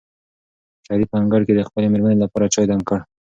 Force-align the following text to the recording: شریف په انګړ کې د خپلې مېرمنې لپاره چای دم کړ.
شریف 0.85 1.07
په 1.11 1.15
انګړ 1.21 1.41
کې 1.47 1.53
د 1.55 1.61
خپلې 1.67 1.87
مېرمنې 1.93 2.17
لپاره 2.23 2.51
چای 2.53 2.65
دم 2.67 2.79
کړ. 2.89 2.99